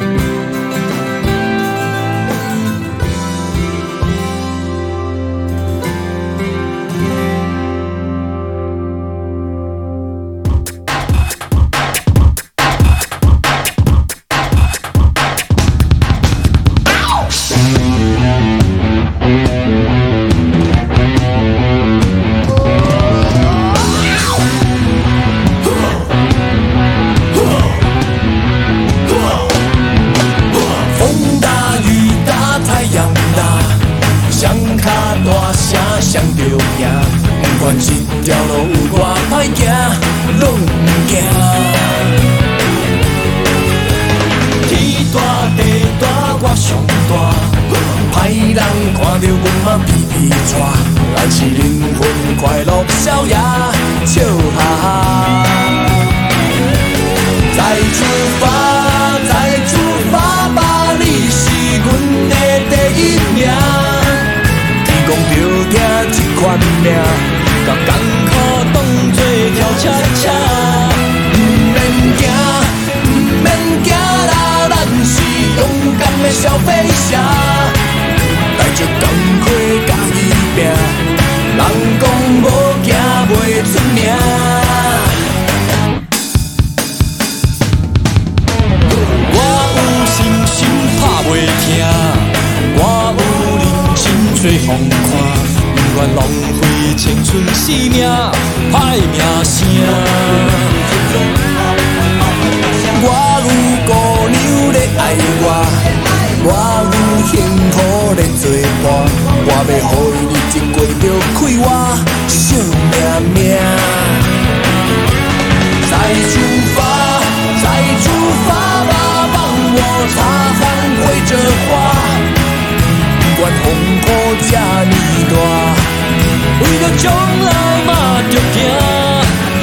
[126.98, 127.50] 将来
[127.86, 127.90] 嘛
[128.28, 128.56] 着行，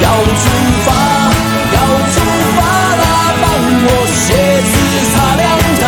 [0.00, 0.44] 要出
[0.84, 0.88] 发，
[1.74, 1.76] 要
[2.12, 2.16] 出
[2.56, 2.58] 发
[2.96, 3.04] 啦！
[3.42, 3.44] 莫
[3.84, 4.24] 误谢
[4.62, 4.72] 师
[5.12, 5.44] 差两
[5.78, 5.82] 差，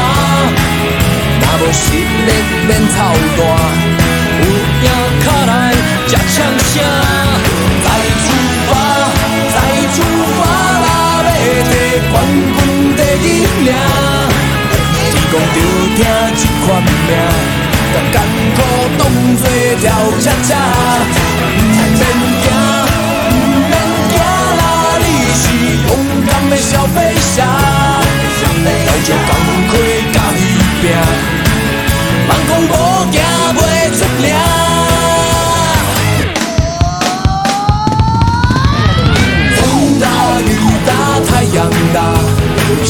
[1.40, 2.28] 若无实力
[2.66, 2.96] 免操
[3.36, 3.40] 蛋，
[4.40, 4.44] 有
[4.84, 4.86] 影
[5.24, 5.53] 卡来
[6.07, 6.36] 吃呛
[6.68, 6.74] 声。
[7.82, 7.86] 再
[8.24, 8.26] 出
[8.68, 8.70] 发，
[9.55, 9.57] 再
[9.94, 9.99] 出
[10.36, 10.40] 发
[10.84, 10.86] 啦！
[11.24, 11.72] 要
[12.12, 12.14] 冠
[12.57, 12.59] 军
[12.94, 13.26] 第一，
[15.11, 15.12] 听
[15.96, 17.11] 这款命，
[17.94, 18.14] 把艰
[18.55, 18.57] 苦
[18.99, 19.01] 当
[19.36, 19.42] 作
[19.80, 19.84] 跳
[20.20, 20.51] 恰恰。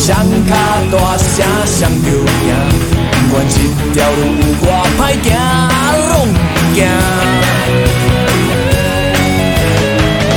[0.01, 0.51] 双脚
[0.93, 1.27] 大声
[1.67, 2.51] 相叫赢，
[3.11, 3.55] 不管这
[3.93, 5.31] 条路有外歹行，
[6.09, 6.37] 拢不
[6.73, 6.81] 怕。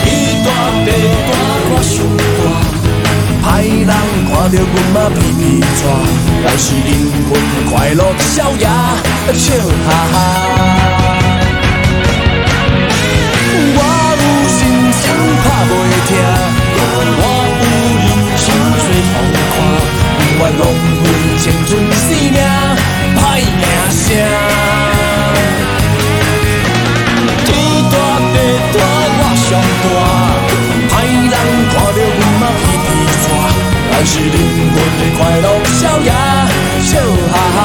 [0.04, 0.06] 起
[0.44, 0.48] 大
[0.84, 0.88] 袋
[1.30, 1.32] 大
[1.68, 2.40] 块唱歌，
[3.46, 3.46] 歹
[3.86, 3.92] 人
[4.28, 5.40] 看到阮嘛撇撇
[5.78, 5.80] 嘴，
[6.44, 6.90] 但是灵
[7.30, 7.32] 魂
[7.72, 8.66] 快乐逍遥，
[9.34, 9.46] 笑
[9.86, 10.14] 哈哈。
[13.78, 13.80] 我
[14.20, 14.60] 有心
[15.00, 15.02] 酸
[15.44, 15.72] 拍袂
[16.10, 16.12] 疼，
[16.76, 17.24] 我
[17.98, 18.01] 有。
[18.92, 19.56] 不風看，
[20.38, 20.64] 不遠浪
[21.02, 21.04] 費
[21.40, 22.36] 青春性命，
[23.16, 24.04] 歹名声。
[27.46, 27.50] 天
[27.90, 27.94] 大
[28.34, 28.36] 地
[28.74, 28.76] 大，
[29.18, 29.50] 我最
[29.82, 29.86] 大。
[31.32, 31.36] 人
[31.72, 32.44] 看到阮，
[33.94, 34.12] 但是
[35.18, 36.10] 快乐逍遙
[36.84, 36.92] 笑
[37.32, 37.60] 哈哈。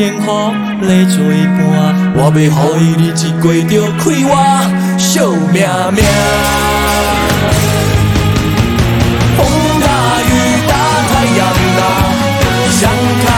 [0.00, 0.26] 幸福
[0.80, 1.20] 的做
[1.58, 1.60] 伴
[2.16, 4.32] 我要予伊日子过着快活
[5.52, 6.00] 你一个我
[9.36, 9.38] 风
[9.82, 9.86] 大
[10.24, 10.32] 雨
[10.66, 10.72] 大
[11.04, 11.38] 太阳
[11.76, 11.80] 大
[12.70, 12.80] 谁
[13.26, 13.28] 大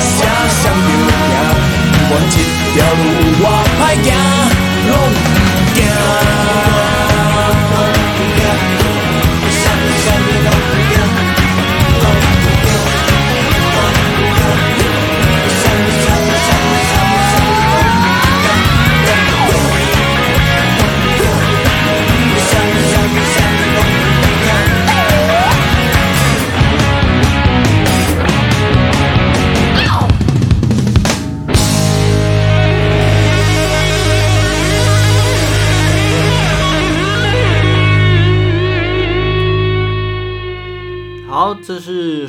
[0.00, 0.16] 声
[0.48, 1.36] 谁就赢
[1.92, 2.10] 不管
[2.72, 3.04] 条路
[3.38, 3.44] 有
[3.78, 4.08] 歹行
[4.88, 5.36] 拢不
[5.74, 5.78] 惊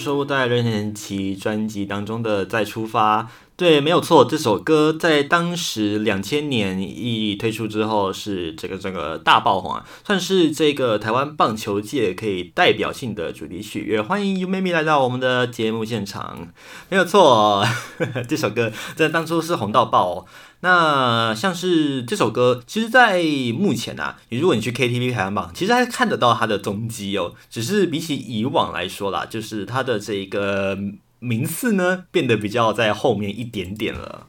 [0.09, 3.21] 收录在任贤齐专辑当中的《再出发》。
[3.55, 13.87] 对，没有错，这首歌在当时两千年一推出之后，是这个整个大爆红啊，算是这个台湾棒球界可以代表性的主题曲。
[13.87, 16.47] 也欢迎 You m a y Me 来到我们的节目现场，
[16.89, 17.63] 没有错，
[17.99, 20.25] 呵 呵这首歌在当初是红到爆、哦。
[20.61, 23.23] 那像是这首歌，其实，在
[23.57, 27.33] 目前啊，你如果你去 KTV 排行榜，其实还看得到它的踪迹哦。
[27.49, 30.77] 只是比起以往来说啦，就是它的这一个。
[31.21, 34.25] 名次呢，变得比较在后面一点点了。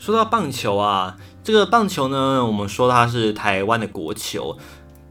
[0.00, 1.16] 说到棒球啊，
[1.50, 4.56] 这个棒球呢，我们说它是台湾的国球。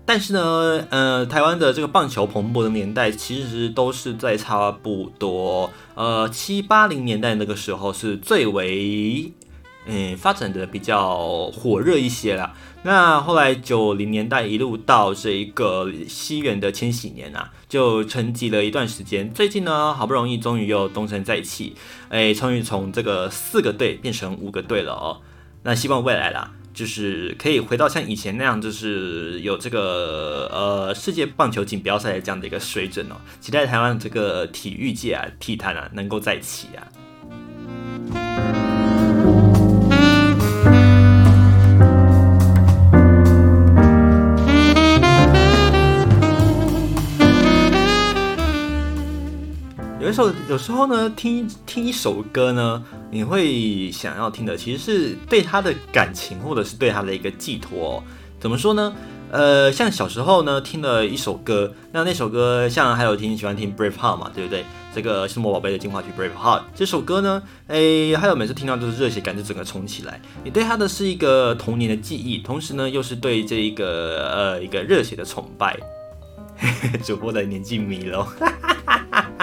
[0.06, 9.34] 但是呢，呃，台湾的这个棒球蓬勃的年代，其实都是在差不多呃七八零年代那个时候是最为
[9.86, 12.54] 嗯发展的比较火热一些了。
[12.84, 19.30] 那后来九零年代一路到这一个西元的千禧年啊，就沉寂了一段时间。
[19.34, 21.76] 最近呢，好不容易终于又东山再起，
[22.08, 25.20] 哎，终于从这个四个队变成五个队了哦。
[25.64, 26.52] 那希望未来啦。
[26.72, 38.49] 就是可以回到像以前那样，就是有这个呃世界棒球锦标赛这样的一个水准哦，期待台湾这个体育界啊，体坛啊能够再起啊。
[50.10, 58.04] 有时候，有时候呢，听听一首歌呢，你会想要听的，其实是对他的感情，或者是对他的一个寄托。
[58.40, 58.92] 怎么说呢？
[59.30, 64.66] 呃，像小时候呢，听了一首歌，那那首歌像还有听喜欢听 Brave Heart 嘛，对不对？
[64.96, 70.20] 这个是魔宝贝的进化曲 Brave Heart 这首歌呢，诶，还有每次听到都是热血感就整个冲起来。
[70.44, 75.78] 你对他的是一个童年的记忆，同时呢，又是对这一个呃一个热血的崇拜。
[77.06, 78.28] 主播的年纪迷了。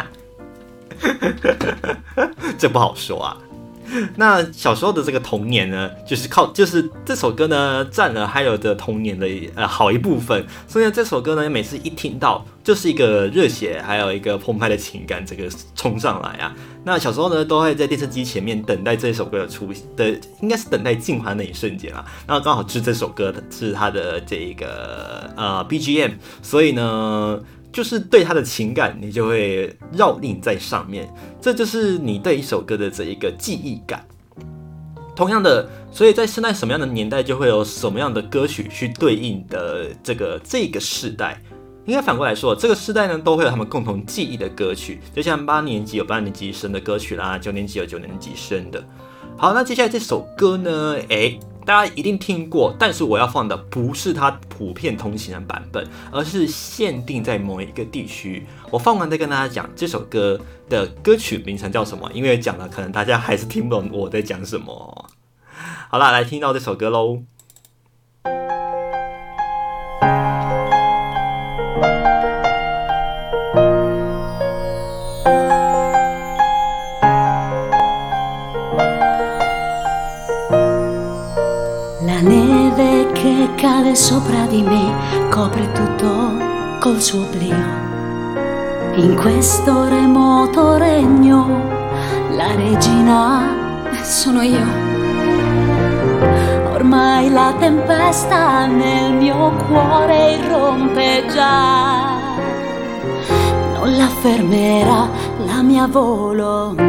[2.58, 3.36] 这不好说啊。
[4.16, 10.44] 那小时候的这个童年呢，就是靠，就是这首歌呢，占了还有的童年的呃好一部分。
[10.66, 16.52] 所以呢，这首歌呢，每次一听到，就是一个热血，还有一个澎湃的情感，这个冲上来啊。
[16.82, 20.08] 那小时候呢，都会在电视机前面等待这首歌的出现的，
[20.42, 22.04] 应该是等待进化那一瞬间啊。
[22.26, 27.40] 那刚好是这首歌是它的这个呃 BGM，所以呢。
[27.76, 31.06] 就是对他的情感，你就会绕印在上面，
[31.42, 34.02] 这就是你对一首歌的这一个记忆感。
[35.14, 41.38] 同样的，所以在现在什么样的年代，就会有什么样的歌曲去对应的这个这个世代。
[41.84, 48.82] 应该反过来说，这个世代呢，都会有他们共同记忆的歌曲，就像八年级有八年级生的歌曲啦，九年级有九年级生的。
[49.36, 51.38] 好，那接下来这首歌呢，诶。
[51.66, 58.46] 大家一定听过，但是我要放的不是它普遍通行的版本，而是限定在某一个地区。
[58.70, 65.10] 我放完再跟大家讲这首歌的歌曲名称叫什么，因为讲了可能大家还是听不懂我在讲什么。
[65.90, 67.22] 好了，来听到这首歌喽。
[83.56, 86.36] cade sopra di me, copre tutto
[86.78, 87.56] col suo oblio.
[88.96, 91.46] In questo remoto regno
[92.32, 93.48] la regina
[94.02, 94.66] sono io.
[96.70, 102.14] Ormai la tempesta nel mio cuore irrompe già.
[103.72, 105.08] Non la fermerà
[105.46, 106.84] la mia volontà.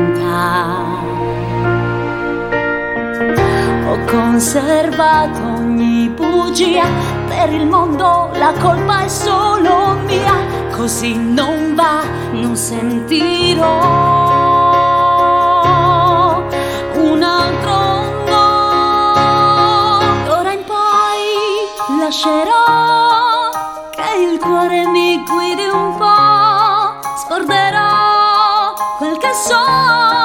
[3.90, 5.57] Ho conservato
[5.98, 6.86] ogni bugia,
[7.28, 10.36] per il mondo la colpa è solo mia,
[10.76, 13.80] così non va, non sentirò
[16.94, 17.76] un altro.
[20.26, 23.50] D'ora in poi lascerò
[23.92, 30.17] che il cuore mi guidi un po', scorderò quel che so.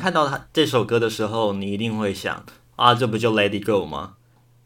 [0.00, 2.44] 看到他这首歌的时候，你一定会想
[2.76, 4.14] 啊，这不就 Let It Go 吗？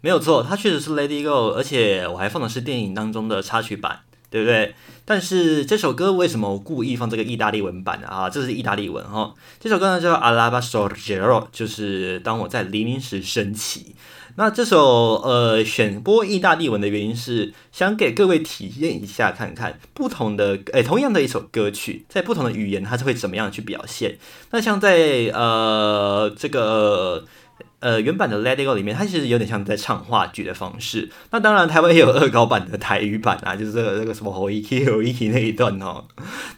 [0.01, 4.75] 没有错，它确实是 Let It Go，而且我还放的是电影当中的插曲版，对不对？
[5.05, 8.31] 但是这首歌为什么我故意放这个意大利文版的啊？
[8.31, 9.35] 这是意大利文哈。
[9.59, 13.97] 这首歌呢叫 Alaba Sorgero 就是当我在黎明时升起。
[14.37, 24.19] 那这首呃选播意大利文的原因是想给各位体验一下，看看不同的诶、同样的一首歌曲，在不同的语言它是会怎么样去表现。
[24.51, 27.27] 那像在呃这个。
[27.81, 31.11] 呃原版的《Let It Go》里面，它其实有点像在唱话剧的方式。
[31.31, 36.07] 那当然，台湾也有恶搞版的台语版啊，就是这个这个什么“吼一气吼一气”那一段哦。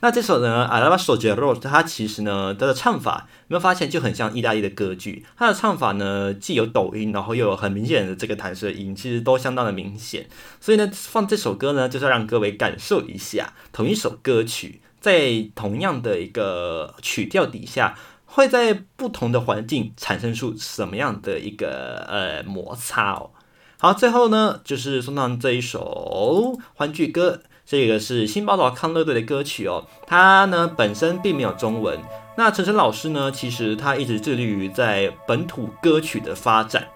[0.01, 5.27] 那这首呢，《All'alba sorgerò》它其实呢，它的唱法有没有发现就很像意大利的歌剧？
[5.37, 10.27] 它的唱法呢，既有抖音，然后又有很明显的这个弹舌音，其实都相当的明显。
[10.61, 17.97] 所以呢，放这首歌呢，就是要让各位感受一下，同一首歌曲在同样的一个曲调底下。
[18.37, 23.31] 会在不同的环境产生出什么样的一个呃摩擦哦？
[23.79, 29.87] 好，最后呢，就是送上这一首欢聚歌，这个是新宝岛康乐队的歌曲哦。
[30.07, 31.99] 它呢本身并没有中文。
[32.37, 36.89] 那陈升老师呢，其实他一直致力于在本土歌曲的发展。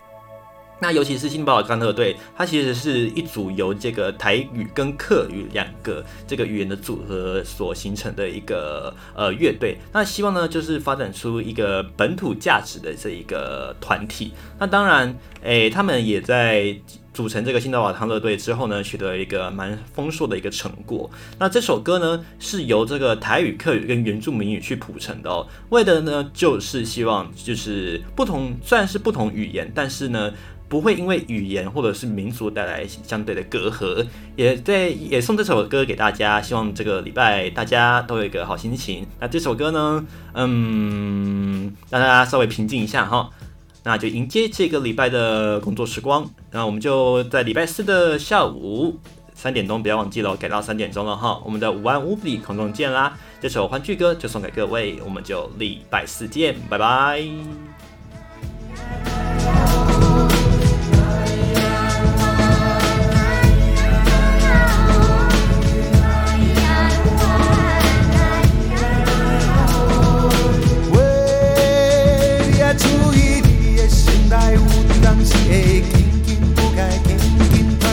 [0.80, 9.76] 那尤其是新宝岛康乐队，它其实是一组由这个台语跟客语两个这个语言的组合所形成的一个呃乐队。
[9.92, 14.32] 那希望呢，就是发展出一个本土价值的这一个团体。
[14.58, 16.74] 那当然，诶，他们也在
[17.12, 21.10] 组成这个新宝岛康乐队之后呢，取得一个蛮丰硕的一个成果。
[21.38, 30.32] 那这首歌呢，是由这个台语、客语跟原住民语去谱成的哦，为的呢，就是希望就是不同，虽然是不同语言，但是呢。
[30.70, 34.06] 不会因为语言或者是民族带来相对的隔阂，
[34.36, 39.04] 也在也送这首歌给大家，希望这个礼拜大家都有一个好心情。
[39.18, 43.28] 那这首歌呢，嗯，让大家稍微平静一下哈，
[43.82, 46.24] 那就迎接这个礼拜的工作时光。
[46.52, 48.96] 那我们就在礼拜四的下午
[49.34, 51.42] 三点钟，不要忘记了，改到三点钟了哈。
[51.44, 53.18] 我们的午安无比空中见啦！
[53.40, 57.79] 这首欢聚歌就送给各位，我们就礼拜四见，拜拜。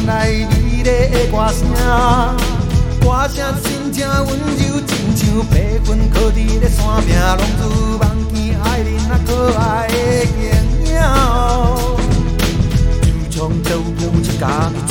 [0.07, 0.13] 歌
[1.51, 1.67] 声，
[3.01, 7.61] 歌声真正温柔，亲像白云靠伫咧山顶，浪子
[7.99, 8.03] 梦
[8.33, 9.93] 见爱人那可爱的
[10.25, 10.31] 形
[10.85, 10.95] 影。
[13.29, 13.67] 就像照
[13.99, 14.89] 顾一家的子，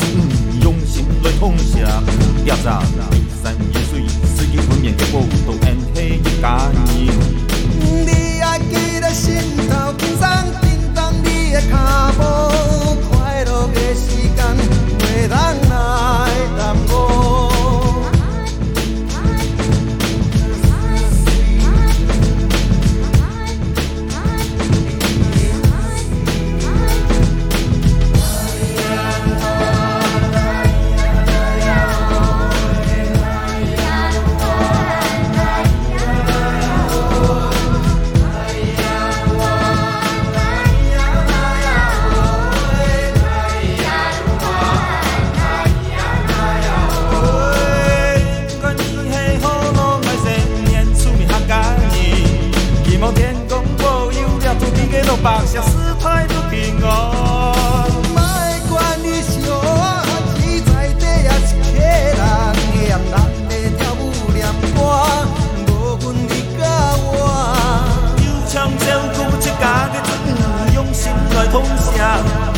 [0.61, 1.87] 用心来奉献。
[2.45, 2.83] 要让
[3.43, 4.07] 三年岁，
[4.37, 6.77] 四季分娩，结果都恩黑一家人。
[8.05, 9.41] 你爱记得心
[9.71, 10.29] 头，轻松
[10.61, 10.65] 叮
[10.95, 11.75] 当你的脚
[12.19, 12.23] 步，
[13.09, 14.05] 快乐的时
[14.37, 14.39] 间
[15.17, 15.57] 袂当。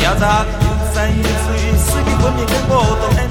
[0.09, 0.43] 要咋？
[0.91, 3.28] 三月初一，四季分明跟我都。